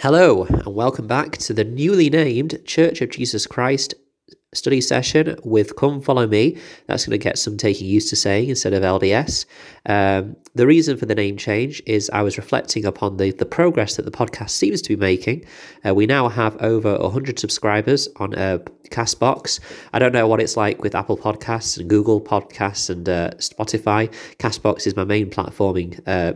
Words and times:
Hello, 0.00 0.44
and 0.44 0.66
welcome 0.66 1.06
back 1.06 1.38
to 1.38 1.54
the 1.54 1.64
newly 1.64 2.10
named 2.10 2.62
Church 2.66 3.00
of 3.00 3.08
Jesus 3.08 3.46
Christ 3.46 3.94
study 4.52 4.82
session 4.82 5.38
with 5.42 5.74
Come 5.76 6.02
Follow 6.02 6.26
Me. 6.26 6.58
That's 6.86 7.06
going 7.06 7.18
to 7.18 7.22
get 7.22 7.38
some 7.38 7.56
taking 7.56 7.86
used 7.86 8.10
to 8.10 8.16
saying 8.16 8.50
instead 8.50 8.74
of 8.74 8.82
LDS. 8.82 9.46
Um, 9.86 10.36
the 10.54 10.66
reason 10.66 10.98
for 10.98 11.06
the 11.06 11.14
name 11.14 11.38
change 11.38 11.82
is 11.86 12.10
I 12.10 12.20
was 12.20 12.36
reflecting 12.36 12.84
upon 12.84 13.16
the, 13.16 13.30
the 13.32 13.46
progress 13.46 13.96
that 13.96 14.04
the 14.04 14.10
podcast 14.10 14.50
seems 14.50 14.82
to 14.82 14.90
be 14.90 14.96
making. 14.96 15.46
Uh, 15.84 15.94
we 15.94 16.04
now 16.04 16.28
have 16.28 16.60
over 16.62 16.98
100 16.98 17.38
subscribers 17.38 18.06
on 18.16 18.34
uh, 18.34 18.58
Castbox. 18.90 19.60
I 19.94 19.98
don't 19.98 20.12
know 20.12 20.28
what 20.28 20.42
it's 20.42 20.58
like 20.58 20.82
with 20.82 20.94
Apple 20.94 21.16
Podcasts 21.16 21.78
and 21.78 21.88
Google 21.88 22.20
Podcasts 22.20 22.90
and 22.90 23.08
uh, 23.08 23.30
Spotify. 23.38 24.12
Castbox 24.36 24.86
is 24.86 24.94
my 24.94 25.04
main 25.04 25.30
platforming. 25.30 25.98
Uh, 26.06 26.34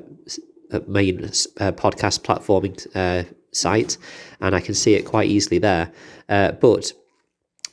uh 0.73 0.81
main 0.87 1.25
uh, 1.25 1.73
podcast 1.73 2.21
platforming 2.23 3.37
site, 3.53 3.97
and 4.41 4.55
I 4.55 4.61
can 4.61 4.75
see 4.75 4.95
it 4.95 5.05
quite 5.05 5.29
easily 5.29 5.59
there. 5.59 5.93
Uh, 6.29 6.53
but 6.53 6.93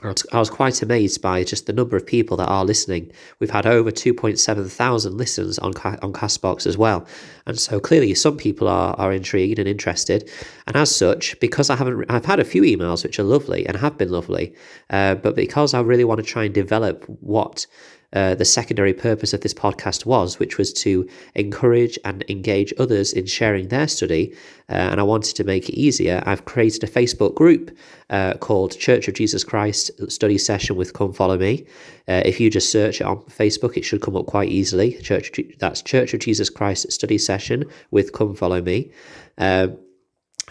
I 0.03 0.37
was 0.37 0.51
quite 0.51 0.83
amazed 0.83 1.23
by 1.23 1.43
just 1.43 1.65
the 1.65 1.73
number 1.73 1.97
of 1.97 2.05
people 2.05 2.37
that 2.37 2.47
are 2.47 2.63
listening. 2.63 3.11
We've 3.39 3.49
had 3.49 3.65
over 3.65 3.89
2.7 3.89 4.69
thousand 4.69 5.17
listens 5.17 5.57
on 5.57 5.73
on 5.75 6.13
Castbox 6.13 6.67
as 6.67 6.77
well, 6.77 7.07
and 7.47 7.57
so 7.57 7.79
clearly 7.79 8.13
some 8.13 8.37
people 8.37 8.67
are 8.67 8.93
are 8.99 9.11
intrigued 9.11 9.57
and 9.57 9.67
interested. 9.67 10.29
And 10.67 10.75
as 10.75 10.95
such, 10.95 11.39
because 11.39 11.71
I 11.71 11.75
haven't, 11.77 12.05
I've 12.09 12.25
had 12.25 12.39
a 12.39 12.45
few 12.45 12.61
emails 12.61 13.03
which 13.03 13.17
are 13.17 13.23
lovely 13.23 13.65
and 13.65 13.75
have 13.77 13.97
been 13.97 14.09
lovely, 14.09 14.53
uh, 14.91 15.15
but 15.15 15.35
because 15.35 15.73
I 15.73 15.81
really 15.81 16.03
want 16.03 16.19
to 16.19 16.25
try 16.25 16.43
and 16.43 16.53
develop 16.53 17.03
what 17.21 17.65
uh, 18.13 18.35
the 18.35 18.45
secondary 18.45 18.93
purpose 18.93 19.33
of 19.33 19.41
this 19.41 19.53
podcast 19.53 20.05
was, 20.05 20.39
which 20.39 20.57
was 20.57 20.71
to 20.71 21.07
encourage 21.35 21.99
and 22.05 22.23
engage 22.29 22.73
others 22.79 23.13
in 23.13 23.25
sharing 23.25 23.67
their 23.67 23.87
study. 23.87 24.33
Uh, 24.69 24.73
and 24.73 24.99
I 24.99 25.03
wanted 25.03 25.35
to 25.35 25.43
make 25.43 25.69
it 25.69 25.75
easier. 25.75 26.23
I've 26.25 26.45
created 26.45 26.83
a 26.83 26.87
Facebook 26.87 27.35
group 27.35 27.75
uh, 28.09 28.35
called 28.35 28.77
Church 28.77 29.07
of 29.07 29.13
Jesus 29.13 29.43
Christ 29.43 29.91
Study 30.09 30.37
Session 30.37 30.75
with 30.75 30.93
Come 30.93 31.13
Follow 31.13 31.37
Me. 31.37 31.65
Uh, 32.07 32.21
if 32.25 32.39
you 32.39 32.49
just 32.49 32.71
search 32.71 33.01
it 33.01 33.05
on 33.05 33.17
Facebook, 33.23 33.75
it 33.75 33.83
should 33.83 34.01
come 34.01 34.15
up 34.15 34.25
quite 34.25 34.49
easily. 34.49 34.93
Church, 35.01 35.31
that's 35.59 35.81
Church 35.81 36.13
of 36.13 36.21
Jesus 36.21 36.49
Christ 36.49 36.91
Study 36.91 37.17
Session 37.17 37.65
with 37.91 38.13
Come 38.13 38.35
Follow 38.35 38.61
Me. 38.61 38.91
Um, 39.37 39.77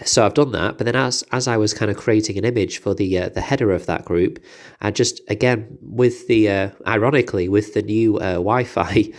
so 0.05 0.27
I've 0.27 0.35
done 0.35 0.53
that, 0.53 0.77
but 0.77 0.85
then 0.85 0.95
as 0.95 1.23
as 1.33 1.49
I 1.49 1.57
was 1.57 1.73
kind 1.73 1.91
of 1.91 1.97
creating 1.97 2.37
an 2.37 2.45
image 2.45 2.79
for 2.79 2.95
the 2.95 3.19
uh, 3.19 3.29
the 3.31 3.41
header 3.41 3.73
of 3.73 3.87
that 3.87 4.05
group, 4.05 4.39
I 4.83 4.91
just 4.91 5.23
again 5.29 5.79
with 5.81 6.27
the 6.29 6.51
uh, 6.51 6.71
ironically 6.87 7.49
with 7.49 7.73
the 7.73 7.81
new 7.81 8.19
uh, 8.19 8.35
Wi-Fi 8.35 9.11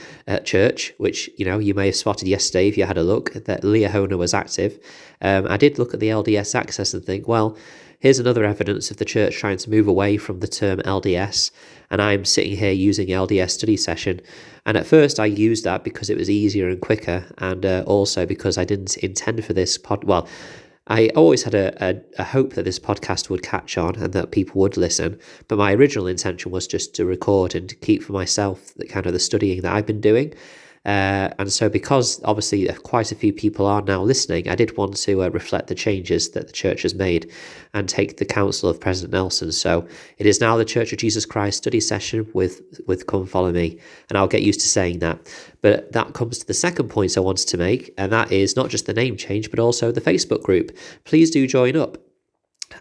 church, 0.44 0.94
which 0.98 1.32
you 1.36 1.46
know 1.46 1.58
you 1.58 1.74
may 1.74 1.88
have 1.88 1.96
spotted 1.96 2.28
yesterday 2.28 2.68
if 2.68 2.78
you 2.78 2.86
had 2.86 2.98
a 2.98 3.04
look 3.04 3.34
that 3.34 3.64
Liahona 3.64 4.20
was 4.20 4.36
active. 4.36 4.80
Um, 5.20 5.48
I 5.50 5.58
did 5.58 5.80
look 5.80 5.96
at 5.96 6.00
the 6.00 6.10
LDS 6.10 6.54
access 6.54 6.94
and 6.94 7.04
think, 7.04 7.28
well, 7.28 7.58
here's 7.98 8.20
another 8.20 8.46
evidence 8.46 8.92
of 8.92 8.98
the 8.98 9.06
church 9.06 9.36
trying 9.36 9.58
to 9.58 9.72
move 9.72 9.88
away 9.88 10.18
from 10.18 10.42
the 10.42 10.48
term 10.48 10.80
LDS, 10.82 11.50
and 11.90 12.04
I'm 12.04 12.24
sitting 12.24 12.56
here 12.56 12.72
using 12.72 13.08
LDS 13.08 13.50
study 13.50 13.78
session. 13.78 14.22
And 14.68 14.78
at 14.78 14.86
first, 14.86 15.20
I 15.20 15.26
used 15.26 15.64
that 15.64 15.84
because 15.84 16.12
it 16.12 16.18
was 16.18 16.30
easier 16.30 16.70
and 16.70 16.80
quicker, 16.80 17.26
and 17.40 17.66
uh, 17.66 17.84
also 17.88 18.28
because 18.28 18.60
I 18.60 18.66
didn't 18.66 18.96
intend 18.98 19.44
for 19.44 19.54
this 19.54 19.80
pod. 19.80 20.04
Well 20.04 20.28
I 20.90 21.10
always 21.10 21.44
had 21.44 21.54
a, 21.54 21.76
a, 21.86 22.02
a, 22.18 22.24
hope 22.24 22.54
that 22.54 22.64
this 22.64 22.80
podcast 22.80 23.30
would 23.30 23.44
catch 23.44 23.78
on 23.78 23.96
and 23.96 24.14
that 24.14 24.32
people 24.32 24.62
would 24.62 24.78
listen, 24.78 25.20
but 25.48 25.58
my 25.58 25.74
original 25.74 26.08
intention 26.08 26.52
was 26.52 26.66
just 26.66 26.96
to 26.96 27.06
record 27.06 27.56
and 27.56 27.68
to 27.68 27.76
keep 27.76 28.04
for 28.04 28.14
myself 28.14 28.74
the 28.76 28.88
kind 28.88 29.06
of 29.06 29.14
the 29.14 29.20
studying 29.20 29.62
that 29.62 29.74
I've 29.74 29.86
been 29.86 30.02
doing. 30.02 30.34
Uh, 30.88 31.34
and 31.38 31.52
so, 31.52 31.68
because 31.68 32.22
obviously 32.24 32.66
quite 32.84 33.12
a 33.12 33.16
few 33.16 33.34
people 33.34 33.66
are 33.66 33.82
now 33.82 34.02
listening, 34.02 34.48
I 34.48 34.56
did 34.56 34.78
want 34.78 34.96
to 34.98 35.24
uh, 35.24 35.30
reflect 35.30 35.68
the 35.68 35.76
changes 35.76 36.30
that 36.30 36.48
the 36.48 36.54
church 36.54 36.84
has 36.84 36.96
made 36.96 37.30
and 37.74 37.90
take 37.90 38.18
the 38.18 38.26
counsel 38.26 38.70
of 38.70 38.80
President 38.80 39.12
Nelson. 39.12 39.52
So, 39.52 39.86
it 40.18 40.26
is 40.26 40.40
now 40.40 40.56
the 40.56 40.64
Church 40.64 40.94
of 40.94 41.00
Jesus 41.00 41.26
Christ 41.26 41.58
study 41.58 41.82
session 41.82 42.26
with, 42.34 42.62
with 42.88 43.06
Come 43.06 43.26
Follow 43.26 43.52
Me. 43.52 43.78
And 44.08 44.18
I'll 44.18 44.30
get 44.30 44.44
used 44.44 44.62
to 44.62 44.70
saying 44.70 45.00
that. 45.00 45.20
But 45.62 45.92
that 45.92 46.14
comes 46.14 46.40
to 46.40 46.48
the 46.48 46.54
second 46.54 46.88
point 46.88 47.18
I 47.18 47.20
wanted 47.20 47.50
to 47.50 47.58
make, 47.58 47.94
and 47.98 48.12
that 48.14 48.32
is 48.32 48.56
not 48.56 48.70
just 48.70 48.86
the 48.86 48.94
name 48.94 49.18
change, 49.18 49.50
but 49.50 49.60
also 49.60 49.92
the 49.92 50.00
Facebook 50.00 50.42
group. 50.42 50.72
Please 51.04 51.30
do 51.30 51.46
join 51.48 51.76
up. 51.76 52.07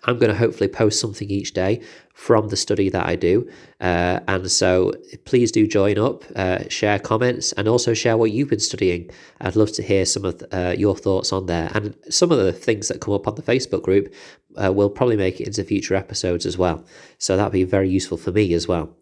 I'm 0.04 0.18
going 0.18 0.30
to 0.30 0.38
hopefully 0.38 0.68
post 0.68 1.00
something 1.00 1.30
each 1.30 1.52
day 1.52 1.80
from 2.12 2.48
the 2.48 2.56
study 2.56 2.88
that 2.88 3.06
I 3.06 3.16
do. 3.16 3.48
Uh, 3.80 4.20
and 4.26 4.50
so 4.50 4.92
please 5.24 5.52
do 5.52 5.66
join 5.66 5.98
up, 5.98 6.24
uh, 6.34 6.68
share 6.68 6.98
comments, 6.98 7.52
and 7.52 7.68
also 7.68 7.94
share 7.94 8.16
what 8.16 8.32
you've 8.32 8.48
been 8.48 8.58
studying. 8.58 9.10
I'd 9.40 9.56
love 9.56 9.72
to 9.72 9.82
hear 9.82 10.04
some 10.06 10.24
of 10.24 10.42
uh, 10.52 10.74
your 10.76 10.96
thoughts 10.96 11.32
on 11.32 11.46
there. 11.46 11.70
And 11.74 11.94
some 12.08 12.32
of 12.32 12.38
the 12.38 12.52
things 12.52 12.88
that 12.88 13.00
come 13.00 13.14
up 13.14 13.28
on 13.28 13.34
the 13.34 13.42
Facebook 13.42 13.82
group 13.82 14.12
uh, 14.56 14.72
will 14.72 14.90
probably 14.90 15.16
make 15.16 15.40
it 15.40 15.46
into 15.46 15.62
future 15.64 15.94
episodes 15.94 16.46
as 16.46 16.56
well. 16.56 16.84
So 17.18 17.36
that'd 17.36 17.52
be 17.52 17.64
very 17.64 17.88
useful 17.88 18.16
for 18.16 18.32
me 18.32 18.54
as 18.54 18.66
well. 18.66 18.96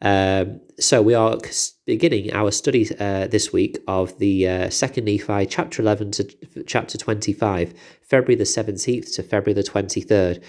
Um, 0.00 0.60
so 0.78 1.02
we 1.02 1.14
are 1.14 1.38
beginning 1.86 2.32
our 2.32 2.50
study 2.50 2.88
uh, 2.98 3.26
this 3.26 3.52
week 3.52 3.78
of 3.88 4.18
the 4.18 4.48
uh, 4.48 4.70
second 4.70 5.06
Nephi, 5.06 5.46
chapter 5.46 5.82
11 5.82 6.12
to 6.12 6.64
chapter 6.66 6.96
25, 6.96 7.74
February 8.02 8.36
the 8.36 8.44
17th 8.44 9.14
to 9.16 9.22
February 9.22 9.54
the 9.54 9.68
23rd. 9.68 10.42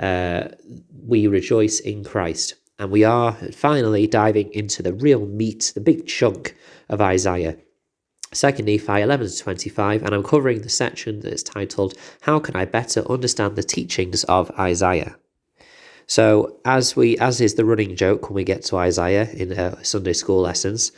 Uh, 0.00 0.48
we 1.06 1.26
rejoice 1.26 1.80
in 1.80 2.04
Christ. 2.04 2.54
And 2.80 2.90
we 2.92 3.02
are 3.02 3.32
finally 3.52 4.06
diving 4.06 4.52
into 4.52 4.82
the 4.82 4.92
real 4.92 5.26
meat, 5.26 5.72
the 5.74 5.80
big 5.80 6.06
chunk 6.06 6.56
of 6.88 7.00
Isaiah. 7.00 7.56
Second 8.32 8.66
Nephi 8.66 9.00
11 9.00 9.26
to 9.26 9.38
25, 9.38 10.02
and 10.02 10.14
I'm 10.14 10.22
covering 10.22 10.62
the 10.62 10.68
section 10.68 11.20
that's 11.20 11.42
titled, 11.42 11.94
How 12.20 12.38
Can 12.38 12.54
I 12.54 12.66
Better 12.66 13.00
Understand 13.10 13.56
the 13.56 13.62
Teachings 13.62 14.22
of 14.24 14.50
Isaiah? 14.58 15.16
So 16.08 16.56
as 16.64 16.96
we 16.96 17.18
as 17.18 17.40
is 17.40 17.54
the 17.54 17.66
running 17.66 17.94
joke 17.94 18.28
when 18.28 18.34
we 18.34 18.42
get 18.42 18.62
to 18.64 18.76
Isaiah 18.78 19.30
in 19.30 19.52
uh, 19.52 19.80
Sunday 19.82 20.14
school 20.14 20.40
lessons, 20.40 20.90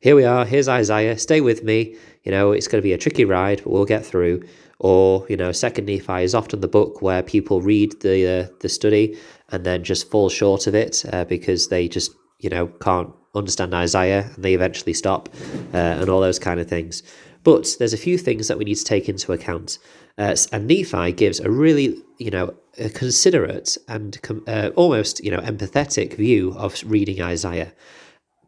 here 0.00 0.14
we 0.14 0.24
are. 0.24 0.44
Here's 0.44 0.68
Isaiah. 0.68 1.18
Stay 1.18 1.40
with 1.40 1.64
me. 1.64 1.96
You 2.22 2.30
know 2.30 2.52
it's 2.52 2.68
going 2.68 2.80
to 2.80 2.86
be 2.86 2.92
a 2.92 2.98
tricky 2.98 3.24
ride, 3.24 3.62
but 3.64 3.72
we'll 3.72 3.86
get 3.86 4.04
through. 4.04 4.42
Or 4.78 5.26
you 5.28 5.36
know, 5.36 5.52
Second 5.52 5.86
Nephi 5.86 6.22
is 6.22 6.34
often 6.34 6.60
the 6.60 6.68
book 6.68 7.00
where 7.00 7.22
people 7.22 7.62
read 7.62 7.98
the 8.02 8.26
uh, 8.28 8.48
the 8.60 8.68
study 8.68 9.18
and 9.50 9.64
then 9.64 9.84
just 9.84 10.10
fall 10.10 10.28
short 10.28 10.66
of 10.66 10.74
it 10.74 11.02
uh, 11.12 11.24
because 11.24 11.68
they 11.68 11.88
just 11.88 12.12
you 12.38 12.50
know 12.50 12.66
can't 12.80 13.10
understand 13.34 13.72
Isaiah 13.74 14.30
and 14.34 14.44
they 14.44 14.52
eventually 14.52 14.92
stop 14.92 15.30
uh, 15.72 15.76
and 15.76 16.10
all 16.10 16.20
those 16.20 16.38
kind 16.38 16.60
of 16.60 16.68
things. 16.68 17.02
But 17.48 17.76
there's 17.78 17.94
a 17.94 17.96
few 17.96 18.18
things 18.18 18.46
that 18.48 18.58
we 18.58 18.66
need 18.66 18.74
to 18.74 18.84
take 18.84 19.08
into 19.08 19.32
account. 19.32 19.78
Uh, 20.18 20.36
and 20.52 20.66
Nephi 20.66 21.12
gives 21.12 21.40
a 21.40 21.50
really, 21.50 21.96
you 22.18 22.30
know, 22.30 22.52
a 22.76 22.90
considerate 22.90 23.78
and 23.88 24.18
uh, 24.46 24.68
almost, 24.76 25.24
you 25.24 25.30
know, 25.30 25.38
empathetic 25.38 26.12
view 26.12 26.52
of 26.58 26.78
reading 26.84 27.22
Isaiah. 27.22 27.72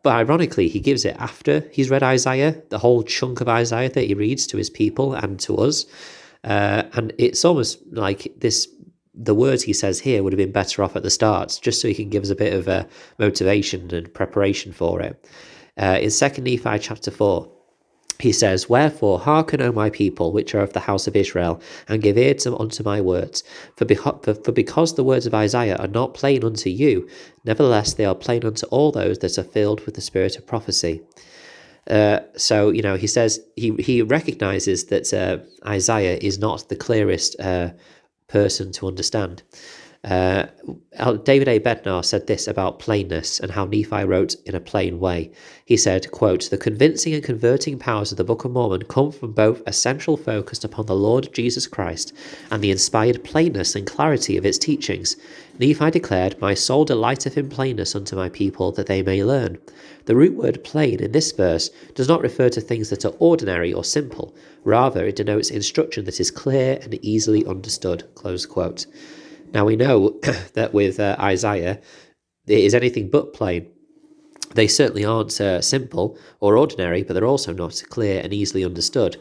But 0.03 0.17
ironically, 0.17 0.69
he 0.69 0.81
gives 0.81 1.07
it 1.07 1.17
after 1.19 1.67
he's 1.73 1.89
read 1.89 2.03
Isaiah, 2.03 2.63
the 2.69 2.77
whole 2.77 3.03
chunk 3.03 3.41
of 3.41 3.49
Isaiah 3.49 3.89
that 3.89 4.05
he 4.05 4.13
reads 4.13 4.47
to 4.49 4.59
his 4.59 4.69
people 4.69 5.15
and 5.15 5.41
to 5.41 5.57
us. 5.57 5.87
Uh, 6.45 6.83
and 6.93 7.15
it's 7.17 7.43
almost 7.43 7.79
like 7.93 8.31
this 8.37 8.69
the 9.15 9.35
words 9.35 9.63
he 9.63 9.73
says 9.73 9.99
here 9.99 10.23
would 10.23 10.35
have 10.35 10.45
been 10.45 10.53
better 10.53 10.83
off 10.83 10.95
at 10.95 11.03
the 11.03 11.09
start, 11.09 11.59
just 11.63 11.81
so 11.81 11.89
he 11.89 11.95
can 11.95 12.11
give 12.11 12.25
us 12.25 12.29
a 12.29 12.35
bit 12.35 12.53
of 12.53 12.69
a 12.69 12.87
motivation 13.19 13.95
and 13.95 14.13
preparation 14.13 14.73
for 14.73 15.01
it. 15.01 15.27
Uh, 15.79 15.99
in 16.03 16.11
Second 16.11 16.45
Nephi 16.45 16.79
chapter 16.79 17.11
4, 17.11 17.51
he 18.21 18.33
says, 18.33 18.69
Wherefore 18.69 19.21
hearken, 19.21 19.61
O 19.63 19.73
my 19.73 19.91
people, 19.91 20.33
which 20.33 20.55
are 20.55 20.61
of 20.61 20.73
the 20.73 20.81
house 20.81 21.07
of 21.07 21.17
Israel, 21.17 21.61
and 21.89 22.03
give 22.03 22.19
ear 22.19 22.35
to, 22.35 22.59
unto 22.59 22.83
my 22.83 23.01
words. 23.01 23.43
For, 23.77 23.85
beho- 23.85 24.23
for, 24.23 24.35
for 24.35 24.53
because 24.53 24.95
the 24.95 25.05
words 25.05 25.27
of 25.27 25.35
Isaiah 25.35 25.77
are 25.77 25.89
not 25.89 26.15
plain 26.15 26.45
unto 26.45 26.71
you, 26.71 27.09
nevertheless 27.45 27.95
they 27.95 28.05
are 28.05 28.15
plain 28.15 28.45
unto 28.45 28.67
all 28.67 28.93
those 28.93 29.19
that 29.19 29.39
are 29.39 29.45
filled 29.45 29.85
with 29.87 29.95
the 29.95 30.01
spirit 30.01 30.37
of 30.37 30.47
prophecy. 30.47 31.03
Uh, 31.89 32.21
so 32.37 32.71
you 32.71 32.83
know 32.83 32.95
he 32.97 33.07
says 33.07 33.41
he 33.57 33.75
he 33.77 34.03
recognizes 34.03 34.85
that 34.87 35.13
uh, 35.13 35.39
Isaiah 35.67 36.19
is 36.21 36.39
not 36.39 36.69
the 36.69 36.77
clearest 36.77 37.41
uh, 37.41 37.71
person 38.29 38.71
to 38.73 38.87
understand, 38.87 39.43
uh, 40.03 40.47
David 41.25 41.47
A. 41.47 41.61
Bednar 41.61 42.03
said 42.03 42.27
this 42.27 42.49
about 42.49 42.79
plainness 42.79 43.39
and 43.39 43.51
how 43.51 43.67
Nephi 43.67 44.05
wrote 44.05 44.35
in 44.47 44.55
a 44.55 44.61
plain 44.61 44.99
way. 44.99 45.31
He 45.67 45.77
said, 45.77 46.11
quote, 46.11 46.49
The 46.49 46.57
convincing 46.57 47.13
and 47.13 47.23
converting 47.23 47.79
powers 47.79 48.11
of 48.11 48.17
the 48.17 48.25
Book 48.25 48.47
of 48.47 48.53
Mormon 48.53 48.85
come 48.85 49.13
from 49.13 49.33
both 49.33 49.63
a 49.67 49.75
central 49.75 50.17
focus 50.17 50.65
upon 50.65 50.87
the 50.87 50.97
Lord 50.97 51.35
Jesus 51.35 51.67
Christ 51.67 52.15
and 52.51 52.63
the 52.63 52.71
inspired 52.71 53.25
plainness 53.25 53.77
and 53.77 53.87
clarity 53.87 54.39
of 54.39 54.47
its 54.47 54.57
teachings. 54.57 55.17
Nephi 55.59 55.91
declared, 55.91 56.41
My 56.41 56.55
soul 56.55 56.87
delighteth 56.87 57.37
in 57.37 57.51
plainness 57.51 57.95
unto 57.95 58.17
my 58.17 58.31
people, 58.31 58.73
that 58.73 58.87
they 58.87 59.03
may 59.03 59.23
learn. 59.23 59.59
The 60.07 60.17
root 60.17 60.35
word 60.35 60.65
plain 60.65 61.01
in 61.01 61.13
this 61.13 61.31
verse 61.33 61.69
does 61.95 62.09
not 62.09 62.23
refer 62.23 62.49
to 62.49 62.61
things 62.63 62.89
that 62.89 63.05
are 63.05 63.15
ordinary 63.19 63.71
or 63.71 63.85
simple. 63.85 64.35
Rather, 64.65 65.05
it 65.05 65.17
denotes 65.17 65.51
instruction 65.51 66.07
that 66.07 66.21
is 66.21 66.31
clear 66.31 66.79
and 66.81 66.95
easily 67.05 67.45
understood. 67.45 68.05
Close 68.15 68.47
quote. 68.47 68.87
Now 69.53 69.65
we 69.65 69.77
know 69.77 70.21
that 70.55 70.73
with 70.73 71.01
uh, 71.01 71.17
Isaiah, 71.19 71.81
it 72.47 72.59
is 72.59 72.75
anything 72.75 73.11
but 73.11 73.33
plain. 73.33 73.69
They 74.55 74.67
certainly 74.67 75.05
aren't 75.05 75.41
uh, 75.41 75.61
simple 75.61 76.19
or 76.41 76.57
ordinary, 76.57 77.03
but 77.03 77.15
they're 77.15 77.25
also 77.25 77.53
not 77.53 77.83
clear 77.89 78.21
and 78.23 78.33
easily 78.33 78.65
understood. 78.65 79.17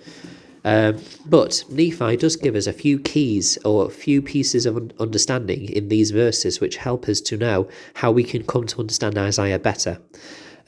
Um, 0.65 0.99
but 1.25 1.63
Nephi 1.69 2.17
does 2.17 2.35
give 2.35 2.55
us 2.55 2.67
a 2.67 2.73
few 2.73 2.99
keys 2.99 3.57
or 3.63 3.85
a 3.85 3.89
few 3.89 4.21
pieces 4.21 4.65
of 4.65 4.91
understanding 4.99 5.69
in 5.69 5.87
these 5.87 6.11
verses 6.11 6.59
which 6.59 6.77
help 6.77 7.07
us 7.07 7.21
to 7.21 7.37
know 7.37 7.69
how 7.95 8.11
we 8.11 8.23
can 8.23 8.43
come 8.43 8.67
to 8.67 8.79
understand 8.79 9.17
Isaiah 9.17 9.59
better. 9.59 9.99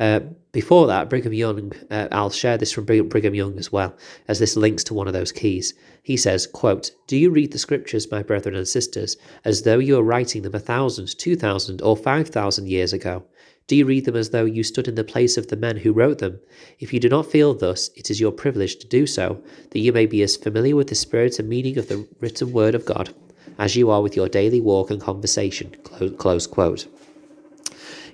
Uh, 0.01 0.19
before 0.51 0.87
that, 0.87 1.11
Brigham 1.11 1.31
Young, 1.31 1.71
uh, 1.91 2.07
I'll 2.11 2.31
share 2.31 2.57
this 2.57 2.71
from 2.71 2.85
Brigham 2.85 3.35
Young 3.35 3.59
as 3.59 3.71
well, 3.71 3.95
as 4.27 4.39
this 4.39 4.55
links 4.55 4.83
to 4.85 4.95
one 4.95 5.05
of 5.05 5.13
those 5.13 5.31
keys. 5.31 5.75
He 6.01 6.17
says, 6.17 6.47
quote, 6.47 6.89
Do 7.05 7.15
you 7.15 7.29
read 7.29 7.51
the 7.51 7.59
scriptures, 7.59 8.09
my 8.09 8.23
brethren 8.23 8.55
and 8.55 8.67
sisters, 8.67 9.15
as 9.45 9.61
though 9.61 9.77
you 9.77 9.97
were 9.97 10.03
writing 10.03 10.41
them 10.41 10.55
a 10.55 10.59
thousand, 10.59 11.15
two 11.19 11.35
thousand, 11.35 11.83
or 11.83 11.95
five 11.95 12.29
thousand 12.29 12.67
years 12.67 12.93
ago? 12.93 13.23
Do 13.67 13.75
you 13.75 13.85
read 13.85 14.05
them 14.05 14.15
as 14.15 14.31
though 14.31 14.43
you 14.43 14.63
stood 14.63 14.87
in 14.87 14.95
the 14.95 15.03
place 15.03 15.37
of 15.37 15.49
the 15.49 15.55
men 15.55 15.77
who 15.77 15.93
wrote 15.93 16.17
them? 16.17 16.39
If 16.79 16.91
you 16.93 16.99
do 16.99 17.07
not 17.07 17.31
feel 17.31 17.53
thus, 17.53 17.91
it 17.95 18.09
is 18.09 18.19
your 18.19 18.31
privilege 18.31 18.77
to 18.77 18.87
do 18.87 19.05
so, 19.05 19.39
that 19.69 19.79
you 19.79 19.93
may 19.93 20.07
be 20.07 20.23
as 20.23 20.35
familiar 20.35 20.75
with 20.75 20.87
the 20.87 20.95
spirit 20.95 21.37
and 21.37 21.47
meaning 21.47 21.77
of 21.77 21.89
the 21.89 22.07
written 22.19 22.51
word 22.51 22.73
of 22.73 22.85
God 22.85 23.13
as 23.59 23.75
you 23.75 23.91
are 23.91 24.01
with 24.01 24.15
your 24.15 24.27
daily 24.27 24.61
walk 24.61 24.89
and 24.89 24.99
conversation. 24.99 25.75
Close 26.17 26.47
quote. 26.47 26.87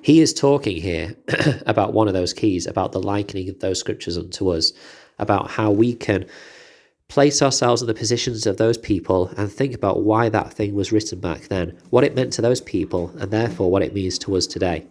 He 0.01 0.21
is 0.21 0.33
talking 0.33 0.77
here 0.77 1.15
about 1.65 1.93
one 1.93 2.07
of 2.07 2.13
those 2.13 2.33
keys, 2.33 2.67
about 2.67 2.91
the 2.91 3.01
likening 3.01 3.49
of 3.49 3.59
those 3.59 3.79
scriptures 3.79 4.17
unto 4.17 4.49
us, 4.49 4.73
about 5.19 5.51
how 5.51 5.71
we 5.71 5.93
can 5.93 6.25
place 7.07 7.41
ourselves 7.41 7.81
in 7.81 7.87
the 7.87 7.93
positions 7.93 8.45
of 8.45 8.57
those 8.57 8.77
people 8.77 9.29
and 9.37 9.51
think 9.51 9.73
about 9.73 10.03
why 10.03 10.29
that 10.29 10.53
thing 10.53 10.75
was 10.75 10.91
written 10.91 11.19
back 11.19 11.47
then, 11.47 11.77
what 11.89 12.03
it 12.03 12.15
meant 12.15 12.33
to 12.33 12.41
those 12.41 12.61
people, 12.61 13.13
and 13.19 13.31
therefore 13.31 13.71
what 13.71 13.81
it 13.81 13.93
means 13.93 14.19
to 14.19 14.35
us 14.35 14.45
today. 14.45 14.85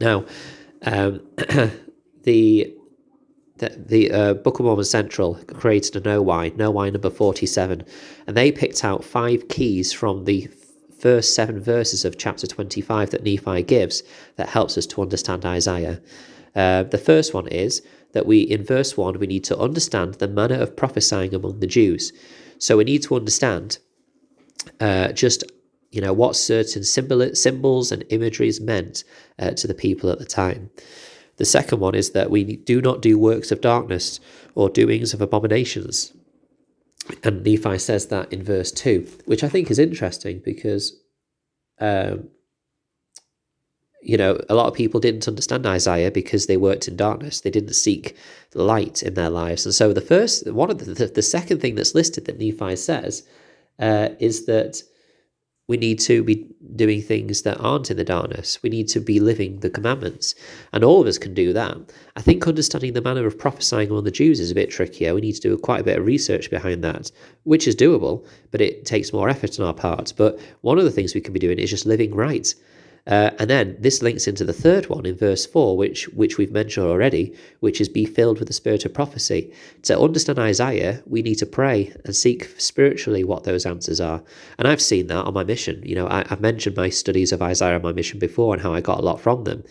Now, 0.00 0.24
um, 0.82 1.20
the 2.22 2.74
the, 3.58 4.10
uh, 4.10 4.34
Book 4.34 4.58
of 4.58 4.66
Mormon 4.66 4.84
Central 4.84 5.34
created 5.46 5.94
a 5.94 6.00
Know 6.00 6.20
Why, 6.20 6.48
Know 6.56 6.72
Why 6.72 6.90
number 6.90 7.10
47, 7.10 7.84
and 8.26 8.36
they 8.36 8.50
picked 8.50 8.84
out 8.84 9.04
five 9.04 9.46
keys 9.46 9.92
from 9.92 10.24
the 10.24 10.48
first 11.02 11.34
seven 11.34 11.60
verses 11.60 12.04
of 12.04 12.16
chapter 12.16 12.46
25 12.46 13.10
that 13.10 13.24
Nephi 13.24 13.64
gives 13.64 14.04
that 14.36 14.50
helps 14.50 14.78
us 14.78 14.86
to 14.86 15.02
understand 15.02 15.44
Isaiah. 15.44 16.00
Uh, 16.54 16.84
the 16.84 16.96
first 16.96 17.34
one 17.34 17.48
is 17.48 17.82
that 18.12 18.24
we, 18.24 18.42
in 18.42 18.64
verse 18.64 18.96
1, 18.96 19.18
we 19.18 19.26
need 19.26 19.42
to 19.44 19.58
understand 19.58 20.14
the 20.14 20.28
manner 20.28 20.54
of 20.54 20.76
prophesying 20.76 21.34
among 21.34 21.58
the 21.58 21.66
Jews. 21.66 22.12
So 22.58 22.76
we 22.76 22.84
need 22.84 23.02
to 23.02 23.16
understand 23.16 23.78
uh, 24.78 25.08
just 25.08 25.42
you 25.90 26.00
know 26.00 26.12
what 26.12 26.36
certain 26.36 26.84
symbol, 26.84 27.34
symbols 27.34 27.90
and 27.90 28.04
imageries 28.08 28.60
meant 28.60 29.02
uh, 29.40 29.50
to 29.50 29.66
the 29.66 29.74
people 29.74 30.08
at 30.08 30.20
the 30.20 30.24
time. 30.24 30.70
The 31.36 31.44
second 31.44 31.80
one 31.80 31.96
is 31.96 32.10
that 32.10 32.30
we 32.30 32.44
do 32.44 32.80
not 32.80 33.02
do 33.02 33.18
works 33.18 33.50
of 33.50 33.60
darkness 33.60 34.20
or 34.54 34.70
doings 34.70 35.12
of 35.12 35.20
abominations. 35.20 36.12
And 37.24 37.44
Nephi 37.44 37.78
says 37.78 38.06
that 38.06 38.32
in 38.32 38.42
verse 38.42 38.70
2, 38.72 39.06
which 39.24 39.42
I 39.42 39.48
think 39.48 39.70
is 39.70 39.78
interesting 39.78 40.40
because, 40.44 41.00
um, 41.80 42.28
you 44.02 44.16
know, 44.16 44.40
a 44.48 44.54
lot 44.54 44.66
of 44.66 44.74
people 44.74 45.00
didn't 45.00 45.28
understand 45.28 45.66
Isaiah 45.66 46.10
because 46.10 46.46
they 46.46 46.56
worked 46.56 46.88
in 46.88 46.96
darkness. 46.96 47.40
They 47.40 47.50
didn't 47.50 47.74
seek 47.74 48.16
light 48.54 49.02
in 49.02 49.14
their 49.14 49.30
lives. 49.30 49.64
And 49.64 49.74
so 49.74 49.92
the 49.92 50.00
first, 50.00 50.50
one 50.50 50.70
of 50.70 50.78
the, 50.78 50.92
the, 50.92 51.06
the 51.06 51.22
second 51.22 51.60
thing 51.60 51.74
that's 51.74 51.94
listed 51.94 52.24
that 52.26 52.38
Nephi 52.38 52.76
says 52.76 53.26
uh, 53.78 54.10
is 54.18 54.46
that 54.46 54.82
we 55.68 55.76
need 55.76 56.00
to 56.00 56.22
be 56.24 56.46
doing 56.74 57.00
things 57.00 57.42
that 57.42 57.60
aren't 57.60 57.90
in 57.90 57.96
the 57.96 58.04
darkness. 58.04 58.58
We 58.62 58.70
need 58.70 58.88
to 58.88 59.00
be 59.00 59.20
living 59.20 59.60
the 59.60 59.70
commandments. 59.70 60.34
And 60.72 60.82
all 60.82 61.00
of 61.00 61.06
us 61.06 61.18
can 61.18 61.34
do 61.34 61.52
that. 61.52 61.76
I 62.16 62.20
think 62.20 62.46
understanding 62.46 62.92
the 62.92 63.00
manner 63.00 63.26
of 63.26 63.38
prophesying 63.38 63.90
among 63.90 64.04
the 64.04 64.10
Jews 64.10 64.40
is 64.40 64.50
a 64.50 64.54
bit 64.54 64.70
trickier. 64.70 65.14
We 65.14 65.20
need 65.20 65.34
to 65.34 65.40
do 65.40 65.56
quite 65.56 65.80
a 65.80 65.84
bit 65.84 65.98
of 65.98 66.06
research 66.06 66.50
behind 66.50 66.82
that, 66.84 67.10
which 67.44 67.68
is 67.68 67.76
doable, 67.76 68.26
but 68.50 68.60
it 68.60 68.84
takes 68.84 69.12
more 69.12 69.28
effort 69.28 69.58
on 69.60 69.66
our 69.66 69.74
part. 69.74 70.12
But 70.16 70.40
one 70.62 70.78
of 70.78 70.84
the 70.84 70.90
things 70.90 71.14
we 71.14 71.20
can 71.20 71.32
be 71.32 71.40
doing 71.40 71.58
is 71.58 71.70
just 71.70 71.86
living 71.86 72.14
right. 72.14 72.52
Uh, 73.06 73.30
and 73.38 73.50
then 73.50 73.76
this 73.80 74.00
links 74.00 74.28
into 74.28 74.44
the 74.44 74.52
third 74.52 74.88
one 74.88 75.04
in 75.04 75.16
verse 75.16 75.44
4, 75.44 75.76
which, 75.76 76.08
which 76.10 76.38
we've 76.38 76.52
mentioned 76.52 76.86
already, 76.86 77.34
which 77.58 77.80
is 77.80 77.88
be 77.88 78.04
filled 78.04 78.38
with 78.38 78.46
the 78.46 78.54
spirit 78.54 78.84
of 78.84 78.94
prophecy. 78.94 79.52
To 79.82 79.98
understand 79.98 80.38
Isaiah, 80.38 81.02
we 81.06 81.20
need 81.20 81.36
to 81.36 81.46
pray 81.46 81.92
and 82.04 82.14
seek 82.14 82.54
spiritually 82.58 83.24
what 83.24 83.42
those 83.42 83.66
answers 83.66 84.00
are. 84.00 84.22
And 84.58 84.68
I've 84.68 84.80
seen 84.80 85.08
that 85.08 85.24
on 85.24 85.34
my 85.34 85.42
mission. 85.42 85.82
You 85.84 85.96
know, 85.96 86.06
I, 86.08 86.24
have 86.28 86.40
mentioned 86.40 86.76
my 86.76 86.90
studies 86.90 87.32
of 87.32 87.42
Isaiah 87.42 87.76
on 87.76 87.82
my 87.82 87.92
mission 87.92 88.20
before 88.20 88.54
and 88.54 88.62
how 88.62 88.72
I 88.72 88.80
got 88.80 89.00
a 89.00 89.02
lot 89.02 89.20
from 89.20 89.44
them. 89.44 89.64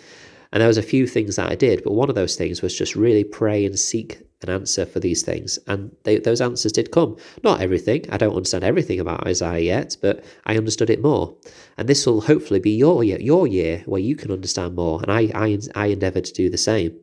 And 0.52 0.60
there 0.60 0.68
was 0.68 0.78
a 0.78 0.84
few 0.84 1.08
things 1.08 1.38
that 1.38 1.50
I 1.50 1.56
did, 1.56 1.84
but 1.84 1.94
one 1.94 2.10
of 2.10 2.16
those 2.16 2.36
things 2.36 2.62
was 2.62 2.78
just 2.78 2.98
really 2.98 3.24
pray 3.24 3.66
and 3.66 3.80
seek 3.80 4.20
an 4.44 4.50
answer 4.50 4.86
for 4.86 5.00
these 5.00 5.22
things. 5.22 5.60
And 5.68 5.96
they, 6.04 6.18
those 6.18 6.42
answers 6.42 6.72
did 6.72 6.92
come. 6.92 7.18
Not 7.44 7.62
everything. 7.62 8.06
I 8.10 8.18
don't 8.18 8.36
understand 8.36 8.64
everything 8.64 9.00
about 9.00 9.26
Isaiah 9.28 9.60
yet, 9.60 9.98
but 10.02 10.24
I 10.46 10.58
understood 10.58 10.90
it 10.90 11.02
more. 11.02 11.36
And 11.78 11.88
this 11.88 12.06
will 12.06 12.22
hopefully 12.22 12.60
be 12.60 12.72
your 12.72 13.04
year, 13.04 13.20
your 13.20 13.48
year 13.48 13.84
where 13.86 14.02
you 14.02 14.16
can 14.16 14.32
understand 14.32 14.76
more. 14.76 15.02
And 15.02 15.12
I, 15.12 15.32
I, 15.34 15.60
I 15.76 15.88
endeavor 15.88 16.22
to 16.22 16.34
do 16.34 16.50
the 16.50 16.58
same. 16.58 16.98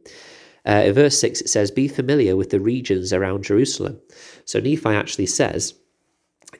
Uh, 0.66 0.82
in 0.86 0.92
verse 0.92 1.18
6, 1.18 1.42
it 1.42 1.48
says, 1.48 1.70
Be 1.70 1.88
familiar 1.88 2.36
with 2.36 2.50
the 2.50 2.60
regions 2.60 3.12
around 3.12 3.44
Jerusalem. 3.44 4.00
So 4.44 4.60
Nephi 4.60 4.90
actually 4.90 5.26
says, 5.26 5.74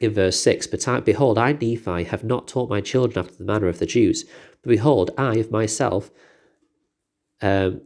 in 0.01 0.13
verse 0.13 0.41
6, 0.41 0.67
But 0.69 1.05
behold, 1.05 1.39
I, 1.39 1.53
Nephi, 1.53 2.05
have 2.05 2.25
not 2.25 2.47
taught 2.49 2.71
my 2.71 2.81
children 2.81 3.25
after 3.25 3.37
the 3.37 3.45
manner 3.45 3.69
of 3.69 3.79
the 3.79 3.87
Jews. 3.87 4.25
But 4.63 4.71
behold, 4.71 5.11
I 5.19 5.37
of 5.37 5.51
myself 5.51 6.11
um, 7.43 7.83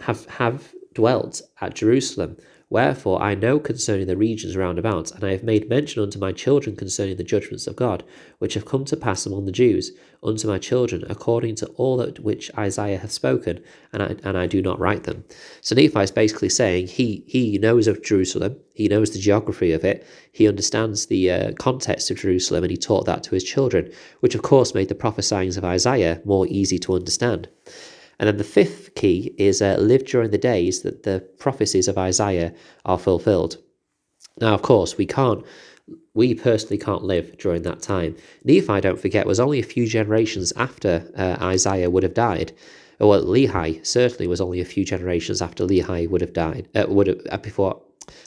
have, 0.00 0.26
have 0.26 0.74
dwelt 0.98 1.40
at 1.60 1.76
Jerusalem. 1.76 2.36
Wherefore 2.70 3.22
I 3.22 3.36
know 3.36 3.60
concerning 3.60 4.08
the 4.08 4.16
regions 4.16 4.56
round 4.56 4.80
about, 4.80 5.12
and 5.12 5.22
I 5.22 5.30
have 5.30 5.44
made 5.44 5.70
mention 5.70 6.02
unto 6.02 6.18
my 6.18 6.32
children 6.32 6.74
concerning 6.74 7.16
the 7.16 7.30
judgments 7.32 7.68
of 7.68 7.76
God, 7.76 8.02
which 8.40 8.54
have 8.54 8.66
come 8.66 8.84
to 8.86 8.96
pass 8.96 9.24
among 9.24 9.44
the 9.44 9.52
Jews, 9.52 9.92
unto 10.24 10.48
my 10.48 10.58
children, 10.58 11.04
according 11.08 11.54
to 11.56 11.66
all 11.76 11.96
that 11.98 12.18
which 12.18 12.50
Isaiah 12.58 12.98
hath 12.98 13.12
spoken, 13.12 13.62
and 13.92 14.02
I, 14.02 14.16
and 14.24 14.36
I 14.36 14.48
do 14.48 14.60
not 14.60 14.80
write 14.80 15.04
them. 15.04 15.24
So 15.60 15.76
Nephi 15.76 16.00
is 16.00 16.10
basically 16.10 16.48
saying 16.48 16.88
he, 16.88 17.22
he 17.28 17.58
knows 17.58 17.86
of 17.86 18.02
Jerusalem, 18.02 18.56
he 18.74 18.88
knows 18.88 19.12
the 19.12 19.20
geography 19.20 19.70
of 19.70 19.84
it, 19.84 20.04
he 20.32 20.48
understands 20.48 21.06
the 21.06 21.30
uh, 21.30 21.52
context 21.52 22.10
of 22.10 22.18
Jerusalem, 22.18 22.64
and 22.64 22.72
he 22.72 22.76
taught 22.76 23.06
that 23.06 23.22
to 23.22 23.36
his 23.36 23.44
children, 23.44 23.92
which 24.18 24.34
of 24.34 24.42
course 24.42 24.74
made 24.74 24.88
the 24.88 24.96
prophesyings 24.96 25.56
of 25.56 25.64
Isaiah 25.64 26.20
more 26.24 26.46
easy 26.48 26.78
to 26.80 26.96
understand. 26.96 27.48
And 28.18 28.26
then 28.26 28.36
the 28.36 28.44
fifth 28.44 28.94
key 28.94 29.34
is 29.38 29.62
uh, 29.62 29.76
live 29.78 30.04
during 30.04 30.30
the 30.30 30.38
days 30.38 30.82
that 30.82 31.04
the 31.04 31.20
prophecies 31.38 31.88
of 31.88 31.98
Isaiah 31.98 32.52
are 32.84 32.98
fulfilled. 32.98 33.58
Now, 34.40 34.54
of 34.54 34.62
course, 34.62 34.96
we 34.96 35.06
can't, 35.06 35.44
we 36.14 36.34
personally 36.34 36.78
can't 36.78 37.04
live 37.04 37.38
during 37.38 37.62
that 37.62 37.80
time. 37.80 38.16
Nephi, 38.44 38.80
don't 38.80 39.00
forget, 39.00 39.26
was 39.26 39.40
only 39.40 39.60
a 39.60 39.64
few 39.64 39.86
generations 39.86 40.52
after 40.56 41.10
uh, 41.16 41.36
Isaiah 41.40 41.90
would 41.90 42.02
have 42.02 42.14
died. 42.14 42.52
Well, 42.98 43.22
Lehi 43.22 43.86
certainly 43.86 44.26
was 44.26 44.40
only 44.40 44.60
a 44.60 44.64
few 44.64 44.84
generations 44.84 45.40
after 45.40 45.64
Lehi 45.64 46.08
would 46.08 46.20
have 46.20 46.32
died. 46.32 46.68
Uh, 46.74 46.86
would 46.88 47.06
have 47.06 47.20
uh, 47.30 47.36
before 47.38 47.80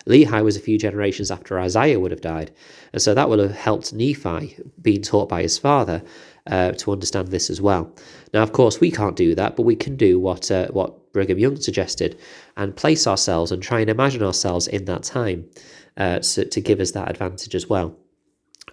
Lehi 0.07 0.43
was 0.43 0.55
a 0.55 0.61
few 0.61 0.77
generations 0.77 1.31
after 1.31 1.59
Isaiah 1.59 1.99
would 1.99 2.11
have 2.11 2.21
died, 2.21 2.51
and 2.93 3.01
so 3.01 3.13
that 3.13 3.29
would 3.29 3.39
have 3.39 3.51
helped 3.51 3.93
Nephi 3.93 4.57
being 4.81 5.01
taught 5.01 5.27
by 5.27 5.41
his 5.41 5.57
father 5.57 6.03
uh, 6.47 6.71
to 6.73 6.91
understand 6.91 7.27
this 7.29 7.49
as 7.49 7.61
well. 7.61 7.93
Now, 8.33 8.43
of 8.43 8.53
course, 8.53 8.79
we 8.79 8.91
can't 8.91 9.15
do 9.15 9.35
that, 9.35 9.55
but 9.55 9.63
we 9.63 9.75
can 9.75 9.95
do 9.95 10.19
what 10.19 10.49
uh, 10.51 10.67
what 10.67 11.13
Brigham 11.13 11.39
Young 11.39 11.57
suggested 11.57 12.17
and 12.57 12.75
place 12.75 13.05
ourselves 13.07 13.51
and 13.51 13.61
try 13.61 13.81
and 13.81 13.89
imagine 13.89 14.23
ourselves 14.23 14.67
in 14.67 14.85
that 14.85 15.03
time 15.03 15.49
uh, 15.97 16.21
so, 16.21 16.43
to 16.43 16.61
give 16.61 16.79
us 16.79 16.91
that 16.91 17.09
advantage 17.09 17.55
as 17.55 17.67
well. 17.67 17.95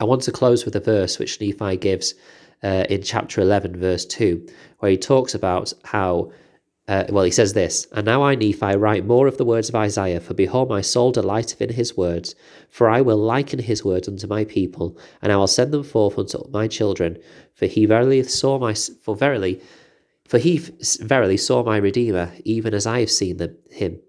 I 0.01 0.05
want 0.05 0.23
to 0.23 0.33
close 0.33 0.65
with 0.65 0.77
a 0.77 0.81
verse 0.81 1.19
which 1.19 1.41
Nephi 1.41 1.77
gives 1.77 2.15
uh, 2.63 2.85
in 2.89 3.03
chapter 3.03 3.41
11, 3.41 3.79
verse 3.79 4.05
2, 4.07 4.47
where 4.79 4.91
he 4.91 4.97
talks 4.97 5.35
about 5.35 5.73
how 5.85 6.33
uh, 6.89 7.05
well, 7.11 7.25
he 7.25 7.31
says 7.31 7.53
this, 7.53 7.87
And 7.93 8.07
now 8.07 8.23
I, 8.23 8.35
Nephi, 8.35 8.75
write 8.77 9.05
more 9.05 9.27
of 9.27 9.37
the 9.37 9.45
words 9.45 9.69
of 9.69 9.75
Isaiah, 9.75 10.21
for 10.21 10.33
behold, 10.33 10.71
my 10.71 10.81
soul 10.81 11.13
delighteth 11.13 11.61
in 11.61 11.75
his 11.75 11.99
words. 11.99 12.35
For 12.71 12.89
I 12.89 13.03
will 13.03 13.19
liken 13.19 13.59
his 13.59 13.85
words 13.85 14.09
unto 14.09 14.27
my 14.27 14.47
people, 14.47 14.97
and 15.21 15.31
I 15.31 15.37
will 15.37 15.47
send 15.47 15.71
them 15.71 15.83
forth 15.83 16.19
unto 16.19 16.49
my 16.51 16.67
children. 16.67 17.19
For 17.53 17.67
he 17.67 17.85
verily 17.85 18.23
saw 18.23 18.59
my, 18.59 18.73
for 18.73 19.15
verily, 19.15 19.61
for 20.27 20.39
he 20.39 20.57
verily 21.01 21.37
saw 21.37 21.63
my 21.63 21.77
Redeemer, 21.77 22.33
even 22.45 22.73
as 22.73 22.87
I 22.87 23.01
have 23.01 23.11
seen 23.11 23.37
them, 23.37 23.59
him. 23.71 24.01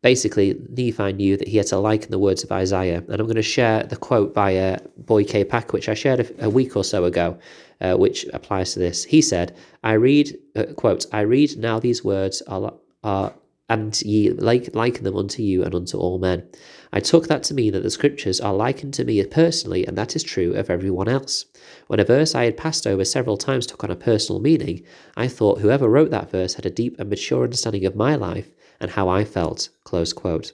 Basically, 0.00 0.54
Nephi 0.68 1.12
knew 1.12 1.36
that 1.36 1.48
he 1.48 1.56
had 1.56 1.66
to 1.68 1.78
liken 1.78 2.12
the 2.12 2.18
words 2.20 2.44
of 2.44 2.52
Isaiah. 2.52 3.02
And 3.08 3.20
I'm 3.20 3.26
going 3.26 3.34
to 3.34 3.42
share 3.42 3.82
the 3.82 3.96
quote 3.96 4.32
by 4.32 4.78
Boyd 4.96 5.28
K. 5.28 5.42
Packer, 5.44 5.72
which 5.72 5.88
I 5.88 5.94
shared 5.94 6.20
a, 6.20 6.46
a 6.46 6.50
week 6.50 6.76
or 6.76 6.84
so 6.84 7.04
ago, 7.04 7.38
uh, 7.80 7.96
which 7.96 8.24
applies 8.32 8.74
to 8.74 8.78
this. 8.78 9.04
He 9.04 9.20
said, 9.20 9.56
I 9.82 9.92
read, 9.94 10.38
uh, 10.54 10.66
quote, 10.76 11.06
I 11.12 11.20
read 11.22 11.58
now 11.58 11.80
these 11.80 12.04
words 12.04 12.42
are, 12.42 12.74
are 13.02 13.34
and 13.68 14.00
ye 14.02 14.30
like, 14.30 14.74
liken 14.74 15.04
them 15.04 15.16
unto 15.16 15.42
you 15.42 15.62
and 15.62 15.74
unto 15.74 15.98
all 15.98 16.18
men. 16.18 16.48
I 16.92 17.00
took 17.00 17.26
that 17.26 17.42
to 17.44 17.54
mean 17.54 17.72
that 17.72 17.82
the 17.82 17.90
scriptures 17.90 18.40
are 18.40 18.54
likened 18.54 18.94
to 18.94 19.04
me 19.04 19.22
personally, 19.24 19.86
and 19.86 19.98
that 19.98 20.16
is 20.16 20.22
true 20.22 20.54
of 20.54 20.70
everyone 20.70 21.08
else. 21.08 21.44
When 21.88 22.00
a 22.00 22.04
verse 22.04 22.34
I 22.34 22.44
had 22.44 22.56
passed 22.56 22.86
over 22.86 23.04
several 23.04 23.36
times 23.36 23.66
took 23.66 23.84
on 23.84 23.90
a 23.90 23.96
personal 23.96 24.40
meaning, 24.40 24.84
I 25.16 25.28
thought 25.28 25.60
whoever 25.60 25.88
wrote 25.88 26.10
that 26.12 26.30
verse 26.30 26.54
had 26.54 26.64
a 26.64 26.70
deep 26.70 26.98
and 26.98 27.10
mature 27.10 27.44
understanding 27.44 27.84
of 27.84 27.94
my 27.94 28.14
life 28.14 28.48
and 28.80 28.90
how 28.90 29.08
I 29.08 29.24
felt. 29.24 29.68
Close 29.84 30.12
quote. 30.12 30.52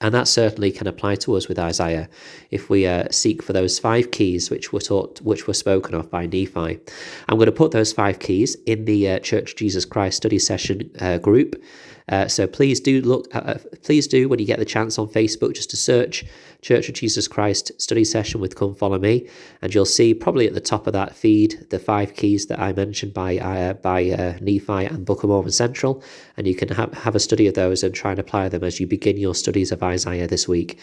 And 0.00 0.12
that 0.14 0.28
certainly 0.28 0.70
can 0.70 0.86
apply 0.86 1.14
to 1.16 1.36
us 1.36 1.48
with 1.48 1.58
Isaiah 1.58 2.08
if 2.50 2.68
we 2.68 2.86
uh, 2.86 3.08
seek 3.10 3.42
for 3.42 3.54
those 3.54 3.78
five 3.78 4.10
keys 4.10 4.50
which 4.50 4.72
were 4.72 4.80
taught, 4.80 5.20
which 5.22 5.46
were 5.46 5.54
spoken 5.54 5.94
of 5.94 6.10
by 6.10 6.26
Nephi. 6.26 6.80
I'm 7.28 7.36
going 7.36 7.46
to 7.46 7.52
put 7.52 7.70
those 7.70 7.94
five 7.94 8.18
keys 8.18 8.56
in 8.66 8.84
the 8.84 9.08
uh, 9.08 9.18
Church 9.20 9.56
Jesus 9.56 9.86
Christ 9.86 10.18
study 10.18 10.38
session 10.38 10.90
uh, 11.00 11.18
group. 11.18 11.62
Uh, 12.08 12.28
so 12.28 12.46
please 12.46 12.78
do 12.78 13.00
look. 13.02 13.34
Uh, 13.34 13.38
uh, 13.38 13.58
please 13.82 14.06
do 14.06 14.28
when 14.28 14.38
you 14.38 14.46
get 14.46 14.58
the 14.58 14.64
chance 14.64 14.98
on 14.98 15.08
Facebook, 15.08 15.54
just 15.54 15.70
to 15.70 15.76
search 15.76 16.24
Church 16.62 16.88
of 16.88 16.94
Jesus 16.94 17.26
Christ 17.26 17.72
study 17.80 18.04
session 18.04 18.40
with 18.40 18.54
Come 18.54 18.74
Follow 18.74 18.98
Me, 18.98 19.28
and 19.60 19.74
you'll 19.74 19.84
see 19.84 20.14
probably 20.14 20.46
at 20.46 20.54
the 20.54 20.60
top 20.60 20.86
of 20.86 20.92
that 20.92 21.16
feed 21.16 21.66
the 21.70 21.78
five 21.78 22.14
keys 22.14 22.46
that 22.46 22.60
I 22.60 22.72
mentioned 22.72 23.12
by 23.12 23.38
uh, 23.38 23.74
by 23.74 24.10
uh, 24.10 24.38
Nephi 24.40 24.84
and 24.84 25.04
Book 25.04 25.24
of 25.24 25.30
Mormon 25.30 25.50
Central, 25.50 26.02
and 26.36 26.46
you 26.46 26.54
can 26.54 26.68
have 26.68 26.94
have 26.94 27.16
a 27.16 27.20
study 27.20 27.48
of 27.48 27.54
those 27.54 27.82
and 27.82 27.94
try 27.94 28.12
and 28.12 28.20
apply 28.20 28.48
them 28.48 28.62
as 28.62 28.78
you 28.78 28.86
begin 28.86 29.16
your 29.16 29.34
studies 29.34 29.72
of 29.72 29.82
Isaiah 29.82 30.28
this 30.28 30.46
week. 30.46 30.78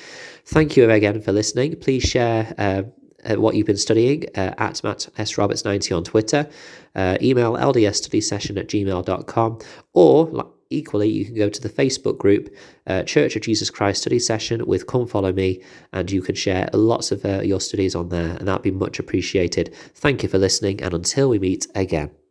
Thank 0.45 0.75
you 0.75 0.89
again 0.89 1.21
for 1.21 1.31
listening. 1.31 1.75
Please 1.77 2.03
share. 2.03 2.53
Uh, 2.57 2.83
what 3.39 3.55
you've 3.55 3.65
been 3.65 3.77
studying 3.77 4.25
uh, 4.35 4.53
at 4.57 4.83
Matt 4.83 5.07
S. 5.17 5.37
Roberts 5.37 5.63
90 5.63 5.93
on 5.93 6.03
Twitter. 6.03 6.45
Uh, 6.93 7.17
email 7.21 7.53
ldsstudysession 7.53 8.59
at 8.59 8.67
gmail.com 8.67 9.59
or 9.93 10.51
equally, 10.73 11.09
you 11.09 11.25
can 11.25 11.35
go 11.35 11.49
to 11.49 11.61
the 11.61 11.69
Facebook 11.69 12.17
group, 12.17 12.53
uh, 12.87 13.03
Church 13.03 13.35
of 13.35 13.41
Jesus 13.41 13.69
Christ 13.69 14.01
Study 14.01 14.19
Session 14.19 14.65
with 14.65 14.87
Come 14.87 15.07
Follow 15.07 15.31
Me, 15.31 15.61
and 15.91 16.11
you 16.11 16.21
can 16.21 16.35
share 16.35 16.69
lots 16.73 17.11
of 17.11 17.25
uh, 17.25 17.41
your 17.41 17.59
studies 17.59 17.95
on 17.95 18.09
there, 18.09 18.35
and 18.37 18.47
that'd 18.47 18.61
be 18.61 18.71
much 18.71 18.99
appreciated. 18.99 19.73
Thank 19.95 20.23
you 20.23 20.29
for 20.29 20.37
listening, 20.37 20.81
and 20.81 20.93
until 20.93 21.29
we 21.29 21.39
meet 21.39 21.67
again. 21.75 22.22